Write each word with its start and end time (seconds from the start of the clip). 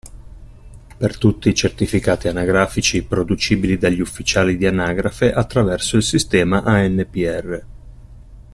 Per 0.97 1.15
tutti 1.19 1.49
i 1.49 1.53
certificati 1.53 2.27
anagrafici 2.27 3.03
producibili 3.05 3.77
dagli 3.77 3.99
ufficiali 4.01 4.57
di 4.57 4.65
anagrafe 4.65 5.31
attraverso 5.31 5.95
il 5.95 6.01
sistema 6.01 6.63
ANPR. 6.63 7.65